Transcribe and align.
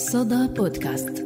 صدى 0.00 0.48
بودكاست. 0.54 1.18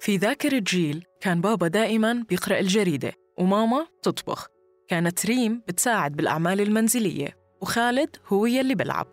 في 0.00 0.16
ذاك 0.16 0.46
الجيل 0.46 1.04
كان 1.20 1.40
بابا 1.40 1.68
دائما 1.68 2.24
بيقرأ 2.28 2.58
الجريدة 2.58 3.12
وماما 3.38 3.86
تطبخ. 4.02 4.48
كانت 4.88 5.26
ريم 5.26 5.62
بتساعد 5.68 6.16
بالأعمال 6.16 6.60
المنزلية 6.60 7.36
وخالد 7.60 8.16
هو 8.26 8.46
يلي 8.46 8.74
بلعب. 8.74 9.06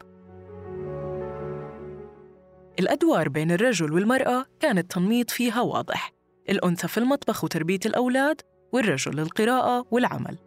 الأدوار 2.79 3.29
بين 3.29 3.51
الرجل 3.51 3.93
والمرأة 3.93 4.45
كان 4.59 4.77
التنميط 4.77 5.31
فيها 5.31 5.61
واضح. 5.61 6.20
الأنثى 6.49 6.87
في 6.87 6.97
المطبخ 6.97 7.43
وتربية 7.43 7.79
الأولاد 7.85 8.41
والرجل 8.71 9.19
القراءة 9.19 9.85
والعمل. 9.91 10.37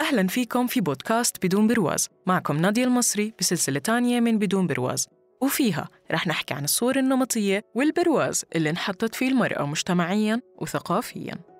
أهلا 0.00 0.28
فيكم 0.28 0.66
في 0.66 0.80
بودكاست 0.80 1.46
بدون 1.46 1.66
برواز. 1.66 2.08
معكم 2.26 2.56
نادية 2.56 2.84
المصري 2.84 3.32
بسلسلة 3.40 3.78
تانية 3.78 4.20
من 4.20 4.38
بدون 4.38 4.66
برواز. 4.66 5.08
وفيها 5.40 5.88
رح 6.10 6.26
نحكي 6.26 6.54
عن 6.54 6.64
الصور 6.64 6.98
النمطية 6.98 7.64
والبرواز 7.74 8.44
اللي 8.56 8.70
انحطت 8.70 9.14
فيه 9.14 9.28
المرأة 9.28 9.66
مجتمعياً 9.66 10.40
وثقافياً. 10.58 11.53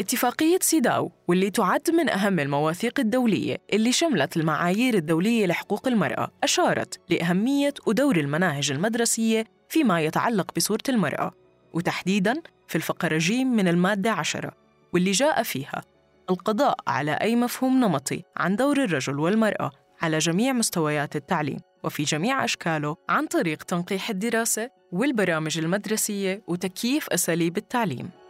اتفاقية 0.00 0.58
سيداو 0.60 1.12
واللي 1.28 1.50
تعد 1.50 1.90
من 1.90 2.08
أهم 2.08 2.40
المواثيق 2.40 3.00
الدولية 3.00 3.56
اللي 3.72 3.92
شملت 3.92 4.36
المعايير 4.36 4.94
الدولية 4.94 5.46
لحقوق 5.46 5.88
المرأة 5.88 6.30
أشارت 6.42 7.00
لأهمية 7.10 7.74
ودور 7.86 8.16
المناهج 8.16 8.70
المدرسية 8.70 9.44
فيما 9.68 10.00
يتعلق 10.00 10.50
بصورة 10.56 10.82
المرأة 10.88 11.32
وتحديداً 11.72 12.42
في 12.68 12.76
الفقرة 12.76 13.18
جيم 13.18 13.56
من 13.56 13.68
المادة 13.68 14.10
عشرة 14.10 14.52
واللي 14.92 15.10
جاء 15.10 15.42
فيها 15.42 15.82
القضاء 16.30 16.76
على 16.86 17.12
أي 17.12 17.36
مفهوم 17.36 17.80
نمطي 17.80 18.22
عن 18.36 18.56
دور 18.56 18.84
الرجل 18.84 19.18
والمرأة 19.18 19.70
على 20.02 20.18
جميع 20.18 20.52
مستويات 20.52 21.16
التعليم 21.16 21.58
وفي 21.84 22.02
جميع 22.02 22.44
أشكاله 22.44 22.96
عن 23.08 23.26
طريق 23.26 23.62
تنقيح 23.62 24.10
الدراسة 24.10 24.70
والبرامج 24.92 25.58
المدرسية 25.58 26.42
وتكييف 26.46 27.08
أساليب 27.08 27.56
التعليم. 27.56 28.23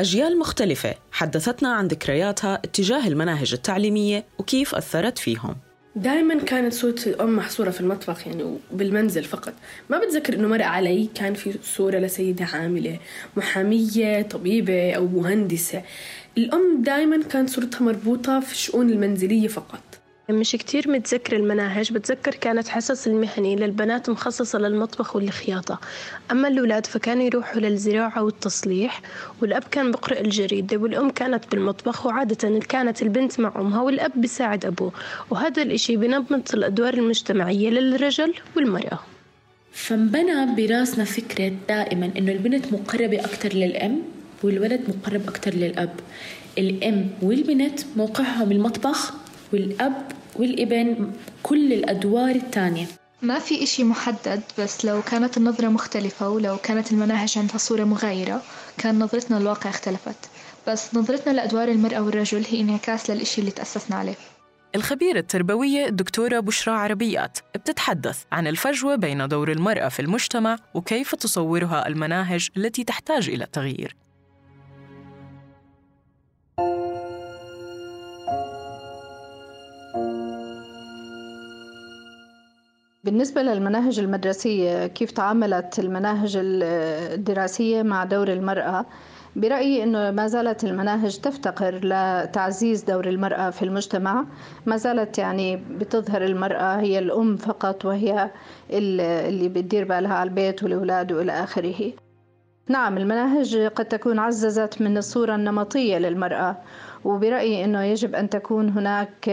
أجيال 0.00 0.38
مختلفة 0.38 0.94
حدثتنا 1.12 1.72
عن 1.72 1.86
ذكرياتها 1.86 2.54
اتجاه 2.54 3.08
المناهج 3.08 3.52
التعليمية 3.52 4.24
وكيف 4.38 4.74
أثرت 4.74 5.18
فيهم. 5.18 5.56
دائما 5.96 6.38
كانت 6.38 6.72
صورة 6.74 7.00
الأم 7.06 7.36
محصورة 7.36 7.70
في 7.70 7.80
المطبخ 7.80 8.26
يعني 8.26 8.58
وبالمنزل 8.72 9.24
فقط. 9.24 9.52
ما 9.90 9.98
بتذكر 9.98 10.34
إنه 10.34 10.48
مرق 10.48 10.66
علي 10.66 11.08
كان 11.14 11.34
في 11.34 11.54
صورة 11.62 11.98
لسيدة 11.98 12.44
عاملة 12.44 12.98
محامية 13.36 14.22
طبيبة 14.22 14.92
أو 14.92 15.06
مهندسة. 15.06 15.82
الأم 16.38 16.82
دائما 16.82 17.22
كانت 17.22 17.50
صورتها 17.50 17.80
مربوطة 17.80 18.40
في 18.40 18.52
الشؤون 18.52 18.90
المنزلية 18.90 19.48
فقط. 19.48 19.80
مش 20.30 20.52
كتير 20.52 20.90
متذكر 20.90 21.36
المناهج 21.36 21.92
بتذكر 21.92 22.34
كانت 22.34 22.68
حصص 22.68 23.06
المهني 23.06 23.56
للبنات 23.56 24.10
مخصصة 24.10 24.58
للمطبخ 24.58 25.16
والخياطة. 25.16 25.80
أما 26.30 26.48
الأولاد 26.48 26.86
فكانوا 26.86 27.22
يروحوا 27.22 27.60
للزراعة 27.60 28.22
والتصليح 28.22 29.02
والأب 29.42 29.64
كان 29.70 29.90
بقرأ 29.90 30.20
الجريدة 30.20 30.76
والأم 30.76 31.10
كانت 31.10 31.44
بالمطبخ 31.50 32.06
وعادة 32.06 32.58
كانت 32.58 33.02
البنت 33.02 33.40
مع 33.40 33.52
أمها 33.56 33.80
والأب 33.80 34.12
بيساعد 34.14 34.64
أبوه. 34.64 34.92
وهذا 35.30 35.62
الإشي 35.62 35.96
بنمط 35.96 36.54
الأدوار 36.54 36.94
المجتمعية 36.94 37.70
للرجل 37.70 38.34
والمرأة. 38.56 38.98
فانبنى 39.72 40.54
براسنا 40.56 41.04
فكرة 41.04 41.52
دائما 41.68 42.10
إنه 42.18 42.32
البنت 42.32 42.72
مقربة 42.72 43.24
أكتر 43.24 43.52
للأم 43.52 44.02
والولد 44.42 44.80
مقرب 44.88 45.28
أكتر 45.28 45.54
للأب. 45.54 45.94
الأم 46.58 47.10
والبنت 47.22 47.80
موقعهم 47.96 48.52
المطبخ 48.52 49.25
والأب 49.52 50.12
والابن 50.36 51.12
كل 51.42 51.72
الأدوار 51.72 52.34
الثانية. 52.34 52.86
ما 53.22 53.38
في 53.38 53.62
إشي 53.62 53.84
محدد 53.84 54.42
بس 54.58 54.84
لو 54.84 55.02
كانت 55.02 55.36
النظرة 55.36 55.68
مختلفة 55.68 56.28
ولو 56.28 56.56
كانت 56.56 56.92
المناهج 56.92 57.38
عندها 57.38 57.58
صورة 57.58 57.84
مغايرة 57.84 58.42
كان 58.78 58.98
نظرتنا 58.98 59.36
للواقع 59.36 59.70
اختلفت. 59.70 60.16
بس 60.68 60.94
نظرتنا 60.94 61.32
لأدوار 61.32 61.68
المرأة 61.68 62.00
والرجل 62.00 62.44
هي 62.50 62.60
انعكاس 62.60 63.10
للإشي 63.10 63.40
اللي 63.40 63.50
تأسسنا 63.50 63.96
عليه. 63.96 64.14
الخبيرة 64.74 65.18
التربوية 65.18 65.86
الدكتورة 65.86 66.40
بشرى 66.40 66.74
عربيات 66.74 67.38
بتتحدث 67.54 68.22
عن 68.32 68.46
الفجوة 68.46 68.94
بين 68.96 69.28
دور 69.28 69.52
المرأة 69.52 69.88
في 69.88 70.00
المجتمع 70.00 70.56
وكيف 70.74 71.14
تصورها 71.14 71.88
المناهج 71.88 72.48
التي 72.56 72.84
تحتاج 72.84 73.28
إلى 73.28 73.46
تغيير 73.52 73.96
بالنسبة 83.06 83.42
للمناهج 83.42 83.98
المدرسية 83.98 84.86
كيف 84.86 85.10
تعاملت 85.10 85.78
المناهج 85.78 86.32
الدراسية 86.42 87.82
مع 87.82 88.04
دور 88.04 88.28
المرأة؟ 88.32 88.86
برأيي 89.36 89.82
أنه 89.82 90.10
ما 90.10 90.26
زالت 90.26 90.64
المناهج 90.64 91.18
تفتقر 91.18 91.80
لتعزيز 91.82 92.82
دور 92.84 93.08
المرأة 93.08 93.50
في 93.50 93.62
المجتمع. 93.64 94.24
ما 94.66 94.76
زالت 94.76 95.18
يعني 95.18 95.56
بتظهر 95.56 96.24
المرأة 96.24 96.80
هي 96.80 96.98
الأم 96.98 97.36
فقط 97.36 97.84
وهي 97.84 98.30
اللي 98.70 99.48
بتدير 99.48 99.84
بالها 99.84 100.14
على 100.14 100.28
البيت 100.28 100.62
والأولاد 100.62 101.12
وإلى 101.12 101.32
آخره. 101.32 101.92
نعم 102.68 102.98
المناهج 102.98 103.56
قد 103.56 103.84
تكون 103.84 104.18
عززت 104.18 104.82
من 104.82 104.96
الصورة 104.98 105.34
النمطية 105.34 105.98
للمرأة 105.98 106.56
وبرأيي 107.04 107.64
أنه 107.64 107.82
يجب 107.82 108.14
أن 108.14 108.28
تكون 108.28 108.68
هناك 108.68 109.30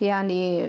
يعني 0.00 0.64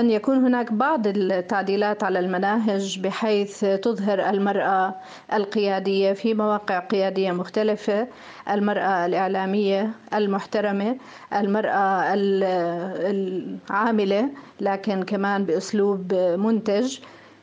أن 0.00 0.10
يكون 0.10 0.36
هناك 0.44 0.72
بعض 0.72 1.06
التعديلات 1.06 2.04
على 2.04 2.18
المناهج 2.18 2.98
بحيث 3.00 3.60
تظهر 3.64 4.30
المرأة 4.30 4.94
القيادية 5.32 6.12
في 6.12 6.34
مواقع 6.34 6.78
قيادية 6.78 7.32
مختلفة 7.32 8.06
المرأة 8.50 9.06
الإعلامية 9.06 9.90
المحترمة 10.14 10.96
المرأة 11.34 12.04
العاملة 13.10 14.28
لكن 14.60 15.02
كمان 15.02 15.44
بأسلوب 15.44 16.14
منتج. 16.14 16.98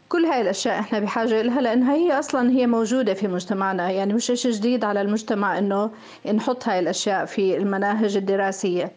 كل 0.09 0.25
هاي 0.25 0.41
الأشياء 0.41 0.79
إحنا 0.79 0.99
بحاجة 0.99 1.41
لها 1.41 1.61
لأنها 1.61 1.93
هي 1.93 2.19
أصلا 2.19 2.49
هي 2.51 2.67
موجودة 2.67 3.13
في 3.13 3.27
مجتمعنا. 3.27 3.91
يعني 3.91 4.13
مش 4.13 4.25
شيء 4.25 4.51
جديد 4.51 4.83
على 4.83 5.01
المجتمع 5.01 5.57
إنه 5.57 5.91
نحط 6.33 6.67
هاي 6.67 6.79
الأشياء 6.79 7.25
في 7.25 7.57
المناهج 7.57 8.17
الدراسية. 8.17 8.91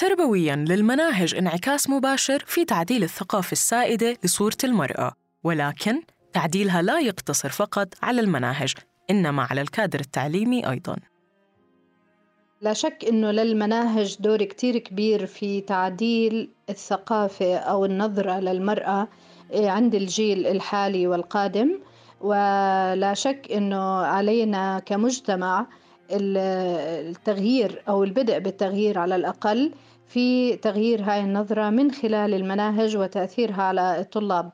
تربوياً 0.00 0.56
للمناهج 0.56 1.34
انعكاس 1.34 1.90
مباشر 1.90 2.44
في 2.46 2.64
تعديل 2.64 3.02
الثقافة 3.02 3.52
السائدة 3.52 4.16
لصورة 4.24 4.56
المرأة، 4.64 5.12
ولكن 5.44 6.02
تعديلها 6.32 6.82
لا 6.82 7.00
يقتصر 7.00 7.48
فقط 7.48 7.88
على 8.02 8.20
المناهج، 8.20 8.74
إنما 9.10 9.46
على 9.50 9.60
الكادر 9.60 10.00
التعليمي 10.00 10.70
أيضاً. 10.70 10.96
لا 12.60 12.72
شك 12.72 13.04
أنه 13.08 13.30
للمناهج 13.30 14.16
دور 14.20 14.44
كتير 14.44 14.78
كبير 14.78 15.26
في 15.26 15.60
تعديل 15.60 16.50
الثقافة 16.70 17.56
أو 17.56 17.84
النظرة 17.84 18.40
للمرأة 18.40 19.08
عند 19.54 19.94
الجيل 19.94 20.46
الحالي 20.46 21.06
والقادم 21.06 21.80
ولا 22.20 23.14
شك 23.14 23.48
أنه 23.52 23.82
علينا 23.92 24.78
كمجتمع 24.78 25.66
التغيير 26.10 27.82
أو 27.88 28.04
البدء 28.04 28.38
بالتغيير 28.38 28.98
على 28.98 29.16
الأقل 29.16 29.72
في 30.10 30.56
تغيير 30.56 31.02
هاي 31.02 31.20
النظرة 31.20 31.70
من 31.70 31.90
خلال 31.90 32.34
المناهج 32.34 32.96
وتأثيرها 32.96 33.62
على 33.62 34.00
الطلاب. 34.00 34.50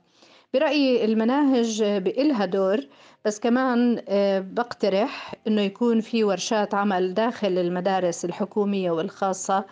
برأيي 0.55 1.05
المناهج 1.05 1.83
إلها 1.83 2.45
دور 2.45 2.79
بس 3.25 3.41
كمان 3.41 4.03
آه، 4.09 4.41
بقترح 4.41 5.35
إنه 5.47 5.63
يكون 5.63 6.01
في 6.01 6.25
ورشات 6.25 6.75
عمل 6.75 7.15
داخل 7.15 7.59
المدارس 7.59 8.25
الحكومية 8.25 8.91
والخاصة 8.91 9.65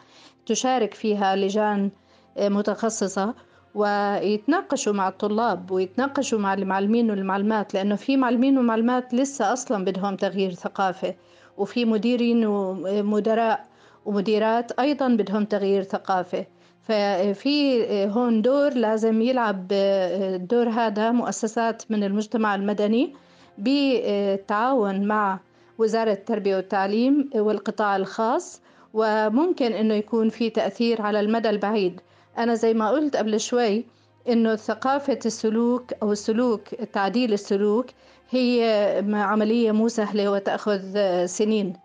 تشارك 0.47 0.95
فيها 0.95 1.37
لجان 1.37 1.91
آه، 2.37 2.49
متخصصة 2.49 3.35
ويتناقشوا 3.75 4.93
مع 4.93 5.09
الطلاب 5.09 5.71
ويتناقشوا 5.71 6.39
مع 6.39 6.55
المعلمين 6.55 7.11
والمعلمات 7.11 7.75
لأنه 7.75 7.97
في 7.97 8.17
معلمين 8.17 8.59
ومعلمات 8.59 9.15
لسه 9.15 9.53
أصلا 9.53 9.85
بدهم 9.85 10.17
تغيير 10.17 10.53
ثقافة 10.53 11.15
وفي 11.57 11.85
مديرين 11.85 12.47
ومدراء 12.47 13.74
ومديرات 14.07 14.73
أيضا 14.81 15.09
بدهم 15.09 15.45
تغيير 15.45 15.83
ثقافة. 15.83 16.47
ففي 16.83 17.85
هون 18.07 18.43
دور 18.43 18.75
لازم 18.75 19.23
يلعب 19.23 19.67
الدور 19.73 20.69
هذا 20.69 21.11
مؤسسات 21.11 21.83
من 21.91 22.05
المجتمع 22.05 22.55
المدني 22.55 23.15
بالتعاون 23.59 25.07
مع 25.07 25.41
وزارة 25.79 26.13
التربية 26.13 26.57
والتعليم 26.57 27.31
والقطاع 27.35 27.97
الخاص 27.97 28.61
وممكن 28.95 29.73
إنه 29.73 29.95
يكون 29.95 30.29
في 30.29 30.51
تأثير 30.51 31.03
على 31.03 31.21
المدى 31.21 31.51
البعيد. 31.51 32.01
أنا 32.39 32.55
زي 32.55 32.75
ما 32.75 32.91
قلت 32.91 33.17
قبل 33.17 33.41
شوي 33.41 33.85
إنه 34.29 34.57
ثقافة 34.57 35.19
السلوك 35.27 35.93
أو 36.03 36.13
السلوك 36.13 36.75
تعديل 36.75 37.33
السلوك 37.33 37.87
هي 38.31 39.05
عملية 39.15 39.73
مو 39.73 39.89
سهلة 39.89 40.31
وتأخذ 40.31 40.97
سنين. 41.27 41.84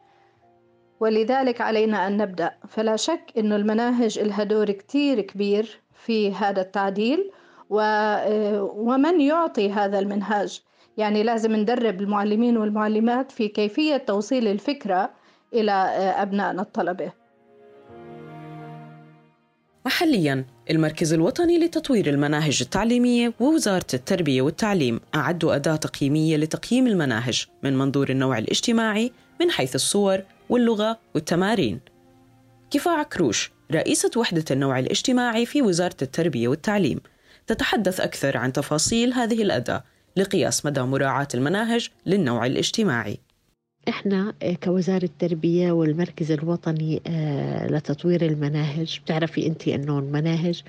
ولذلك 1.00 1.62
علينا 1.62 2.08
أن 2.08 2.18
نبدأ. 2.18 2.52
فلا 2.68 2.96
شك 2.96 3.34
أن 3.38 3.54
المناهج 3.54 4.20
لها 4.20 4.44
دور 4.44 4.72
كتير 4.72 5.22
كبير 5.22 5.80
في 6.06 6.34
هذا 6.34 6.62
التعديل 6.62 7.32
ومن 7.70 9.22
يعطي 9.22 9.72
هذا 9.72 10.00
المنهاج؟ 10.00 10.62
يعني 10.98 11.24
لازم 11.24 11.56
ندرب 11.56 12.02
المعلمين 12.02 12.58
والمعلمات 12.58 13.32
في 13.32 13.48
كيفية 13.48 13.98
توصيل 13.98 14.48
الفكرة 14.48 15.10
إلى 15.54 15.72
أبنائنا 16.18 16.62
الطلبة. 16.62 17.12
وحاليا 19.86 20.46
المركز 20.70 21.14
الوطني 21.14 21.58
لتطوير 21.58 22.10
المناهج 22.10 22.58
التعليمية 22.62 23.34
ووزارة 23.40 23.86
التربية 23.94 24.42
والتعليم 24.42 25.00
أعدوا 25.16 25.56
أداة 25.56 25.76
تقييمية 25.76 26.38
لتقييم 26.38 26.88
المناهج 26.88 27.46
من 27.64 27.78
منظور 27.78 28.10
النوع 28.10 28.38
الاجتماعي 28.38 29.12
من 29.42 29.52
حيث 29.52 29.76
الصور 29.76 30.22
واللغة 30.50 31.00
والتمارين. 31.16 31.80
كفاع 32.72 33.04
كروش 33.04 33.52
رئيسة 33.72 34.12
وحدة 34.18 34.46
النوع 34.52 34.80
الاجتماعي 34.80 35.46
في 35.46 35.62
وزارة 35.62 35.96
التربية 36.02 36.48
والتعليم. 36.48 37.00
تتحدث 37.48 38.00
أكثر 38.00 38.38
عن 38.38 38.54
تفاصيل 38.54 39.14
هذه 39.14 39.42
الأداة 39.42 39.84
لقياس 40.18 40.66
مدى 40.66 40.82
مراعاة 40.82 41.28
المناهج 41.34 41.90
للنوع 42.06 42.46
الاجتماعي. 42.46 43.20
إحنا 43.90 44.34
كوزارة 44.64 45.04
التربية 45.04 45.72
والمركز 45.72 46.32
الوطني 46.32 47.02
آه، 47.08 47.68
لتطوير 47.68 48.26
المناهج 48.26 49.00
بتعرفي 49.06 49.48
انت 49.48 49.68
أنه 49.68 50.00
المناهج 50.00 50.64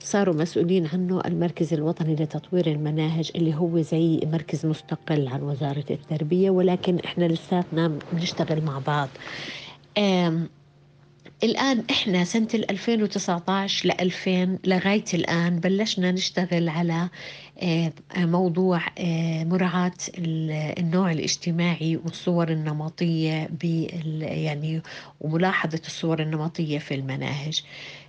صاروا 0.00 0.34
مسؤولين 0.34 0.86
عنه 0.86 1.20
المركز 1.26 1.74
الوطني 1.74 2.14
لتطوير 2.14 2.66
المناهج 2.66 3.30
اللي 3.36 3.54
هو 3.54 3.80
زي 3.80 4.20
مركز 4.32 4.66
مستقل 4.66 5.28
عن 5.28 5.42
وزارة 5.42 5.84
التربية 5.90 6.50
ولكن 6.50 6.98
إحنا 6.98 7.24
لساتنا 7.24 7.98
بنشتغل 8.12 8.64
مع 8.64 8.78
بعض. 8.86 9.08
الآن 11.42 11.84
إحنا 11.90 12.24
سنة 12.24 12.48
2019 12.54 13.88
ل 13.88 13.92
2000 14.00 14.58
لغاية 14.64 15.04
الآن 15.14 15.60
بلشنا 15.60 16.12
نشتغل 16.12 16.68
على 16.68 17.08
آه، 17.62 17.92
موضوع 18.16 18.80
آه، 18.98 19.44
مراعاة 19.44 19.92
النوع 20.78 21.12
الاجتماعي 21.12 21.96
والصور 21.96 22.48
النمطية 22.48 23.48
يعني 24.20 24.82
وملاحظة 25.20 25.80
الصور 25.86 26.22
النمطية 26.22 26.78
في 26.78 26.94
المناهج. 26.94 27.62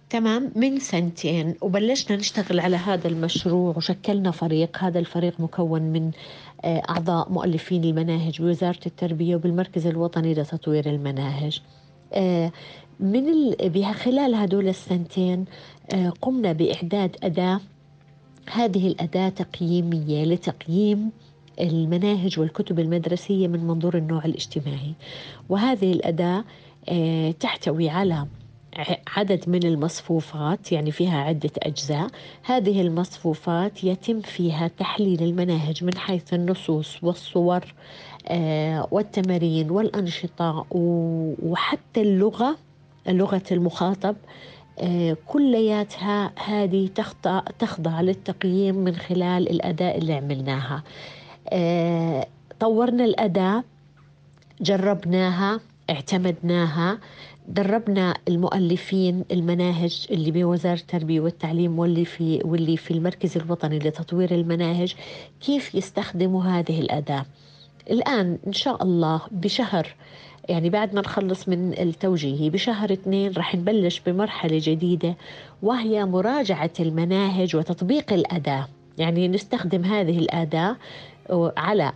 تمام؟ 0.10 0.52
من 0.56 0.80
سنتين 0.80 1.56
وبلشنا 1.62 2.18
نشتغل 2.18 2.60
على 2.60 2.78
هذا 2.78 3.08
المشروع 3.08 3.78
وشكلنا 3.78 4.31
فريق. 4.31 4.78
هذا 4.78 5.00
الفريق 5.00 5.40
مكون 5.40 5.81
من 5.81 6.12
آه، 6.64 6.81
أعضاء 6.90 7.31
مؤلفين 7.31 7.84
المناهج 7.84 8.42
بوزارة 8.42 8.80
التربية 8.86 9.36
وبالمركز 9.36 9.88
الوطني 9.88 10.34
لتطوير 10.34 10.90
المناهج. 10.90 11.62
من 13.00 13.56
خلال 13.94 14.36
هدول 14.36 14.68
السنتين 14.68 15.46
آه، 15.94 16.10
قمنا 16.22 16.51
بإعداد 16.54 17.16
أداة. 17.24 17.60
هذه 18.51 18.88
الأداة 18.88 19.30
تقييمية 19.30 20.25
لتقييم 20.25 21.12
المناهج 21.60 22.40
والكتب 22.40 22.80
المدرسية 22.80 23.48
من 23.48 23.68
منظور 23.68 23.98
النوع 23.98 24.25
الاجتماعي. 24.25 24.94
وهذه 25.50 25.92
الأداة 25.92 26.44
آه، 26.90 27.31
تحتوي 27.31 27.90
على 27.90 28.25
عدد 29.18 29.50
من 29.50 29.63
المصفوفات 29.63 30.72
يعني 30.72 30.92
فيها 30.92 31.18
عدة 31.22 31.52
أجزاء. 31.57 32.07
هذه 32.44 32.81
المصفوفات 32.81 33.84
يتم 33.84 34.22
فيها 34.22 34.68
تحليل 34.68 35.24
المناهج 35.24 35.84
من 35.84 35.98
حيث 35.98 36.34
النصوص 36.34 37.04
والصور 37.04 37.74
آه، 38.28 38.88
والتمارين 38.92 39.72
والأنشطة 39.72 40.66
وحتى 41.42 42.02
اللغة 42.02 42.57
لغة 43.07 43.44
المخاطب 43.51 44.16
آه، 44.80 45.18
كلياتها 45.28 46.31
هذه 46.46 46.88
تخضع, 46.88 47.40
تخضع 47.60 48.01
للتقييم 48.01 48.75
من 48.75 48.96
خلال 48.96 49.50
الأداء 49.50 49.98
اللي 49.98 50.13
عملناها. 50.13 50.84
آه، 51.50 52.28
طورنا 52.60 53.06
الأداة 53.06 53.63
جربناها 54.62 55.60
اعتمدناها 55.90 57.00
دربنا 57.48 58.13
المؤلفين 58.28 59.25
المناهج 59.31 60.07
اللي 60.12 60.31
بوزارة 60.31 60.80
التربية 60.80 61.19
والتعليم 61.19 61.80
واللي 61.80 62.06
في 62.06 62.42
واللي 62.45 62.78
في 62.78 62.92
المركز 62.92 63.38
الوطني 63.38 63.80
لتطوير 63.80 64.31
المناهج 64.31 64.95
كيف 65.42 65.75
يستخدموا 65.75 66.44
هذه 66.44 66.80
الأداة. 66.81 67.25
الآن 67.90 68.38
إن 68.48 68.54
شاء 68.54 68.84
الله 68.84 69.22
بشهر 69.31 69.95
يعني 70.50 70.69
بعد 70.69 70.94
ما 70.96 71.01
نخلص 71.01 71.50
من 71.50 71.80
التوجيهي 71.80 72.50
بشهر 72.50 72.94
اثنين 72.94 73.31
رح 73.38 73.56
نبلش 73.56 74.01
بمرحلة 74.06 74.60
جديدة 74.63 75.16
وهي 75.63 76.06
مراجعة 76.06 76.72
المناهج 76.80 77.56
وتطبيق 77.56 78.13
الأداة. 78.13 78.68
يعني 78.98 79.28
نستخدم 79.28 79.84
هذه 79.84 80.19
الأداة 80.19 80.75
على 81.57 81.92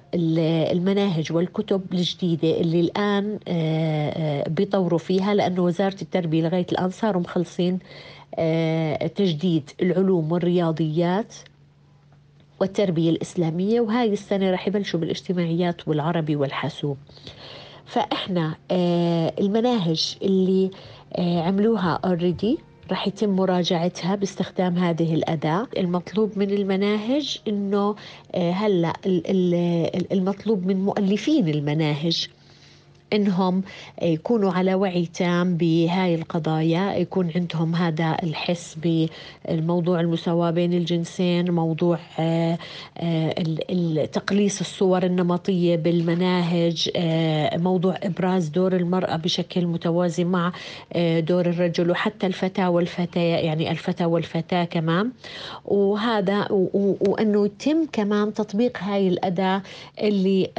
المناهج 0.71 1.31
والكتب 1.31 1.81
الجديدة 1.94 2.61
اللي 2.61 2.79
الآن 2.79 3.39
آه، 3.47 4.09
آه، 4.09 4.50
بيطوروا 4.50 4.99
فيها 4.99 5.33
لأنه 5.33 5.61
وزارة 5.63 6.01
التربية 6.01 6.41
لغاية 6.41 6.65
الآن 6.71 6.89
صاروا 6.89 7.21
مخلصين 7.21 7.79
آه، 8.35 9.07
تجديد 9.07 9.69
العلوم 9.81 10.31
والرياضيات 10.31 11.33
والتربية 12.59 13.09
الإسلامية. 13.09 13.81
وهاي 13.81 14.13
السنة 14.13 14.51
رح 14.51 14.67
يبلشوا 14.67 14.99
بالاجتماعيات 14.99 15.88
والعربي 15.88 16.35
والحاسوب. 16.35 16.97
فإحنا 17.94 18.56
آه، 18.72 19.34
المناهج 19.40 20.16
اللي 20.22 20.72
آه، 21.16 21.42
عملوها 21.42 22.00
اوريدي 22.06 22.57
رح 22.92 23.07
يتم 23.07 23.30
مراجعتها 23.30 24.16
باستخدام 24.16 24.78
هذه 24.78 25.13
الأداة. 25.13 25.68
المطلوب 25.78 26.38
من 26.38 26.50
المناهج 26.50 27.40
أنه 27.48 27.95
آه، 28.35 28.52
هلأ 28.52 28.94
المطلوب 30.12 30.66
من 30.66 30.85
مؤلفين 30.85 31.50
المناهج. 31.50 32.28
إنهم 33.13 33.63
يكونوا 34.01 34.51
على 34.51 34.73
وعي 34.73 35.05
تام 35.05 35.57
بهاي 35.57 36.15
القضايا 36.15 36.95
يكون 36.95 37.31
عندهم 37.35 37.75
هذا 37.75 38.17
الحس 38.23 38.77
بالموضوع 38.83 39.99
المساواة 39.99 40.51
بين 40.51 40.73
الجنسين 40.73 41.51
موضوع 41.51 41.99
آه، 42.19 42.57
آه، 42.97 44.05
تقليص 44.05 44.59
الصور 44.59 45.03
النمطية 45.03 45.75
بالمناهج 45.75 46.89
آه، 46.95 47.57
موضوع 47.57 47.95
إبراز 48.03 48.47
دور 48.47 48.75
المرأة 48.75 49.15
بشكل 49.15 49.65
متوازي 49.65 50.23
مع 50.23 50.51
دور 51.19 51.45
الرجل 51.45 51.91
وحتى 51.91 52.27
الفتاة 52.27 52.69
والفتاة 52.69 53.21
يعني 53.21 53.71
الفتى 53.71 54.05
والفتاة 54.05 54.63
كمان. 54.63 55.11
وهذا 55.65 56.47
وأنه 56.51 57.45
يتم 57.45 57.85
كمان 57.91 58.33
تطبيق 58.33 58.77
هاي 58.77 59.07
الأداة 59.07 59.61
اللي 60.01 60.49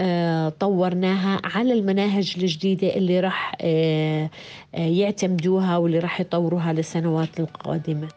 طورناها 0.61 1.41
على 1.45 1.73
المناهج 1.73 2.44
الجديدة 2.45 2.97
اللي 2.97 3.21
راح 3.21 3.55
آه، 3.61 4.31
آه، 4.75 4.79
يعتمدوها 4.79 5.77
واللي 5.77 5.99
راح 5.99 6.21
يطوروها 6.21 6.73
للسنوات 6.73 7.41
القادمة. 7.41 8.09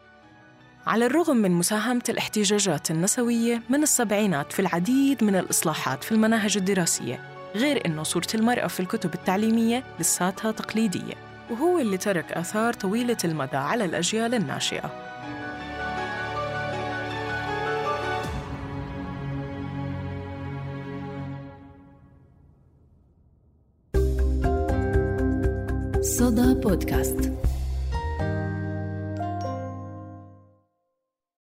على 0.86 1.06
الرغم 1.06 1.36
من 1.36 1.50
مساهمة 1.50 2.02
الاحتجاجات 2.08 2.90
النسوية 2.90 3.62
من 3.70 3.82
السبعينات 3.82 4.52
في 4.52 4.60
العديد 4.60 5.24
من 5.24 5.36
الإصلاحات 5.36 6.04
في 6.04 6.12
المناهج 6.12 6.56
الدراسية 6.56 7.20
غير 7.54 7.86
أنه 7.86 8.02
صورة 8.02 8.26
المرأة 8.34 8.66
في 8.66 8.80
الكتب 8.80 9.14
التعليمية 9.14 9.84
لساتها 10.00 10.52
تقليدية 10.52 11.14
وهو 11.50 11.78
اللي 11.78 11.96
ترك 11.96 12.32
آثار 12.32 12.72
طويلة 12.72 13.16
المدى 13.24 13.56
على 13.56 13.84
الأجيال 13.84 14.34
الناشئة. 14.34 15.07
بودكاست. 26.68 27.27